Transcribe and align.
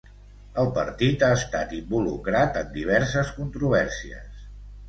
El 0.61 0.69
partit 0.77 1.25
ha 1.27 1.29
estat 1.41 1.75
involucrat 1.81 2.57
en 2.63 2.73
diverses 2.79 3.33
controvèrsies. 3.39 4.43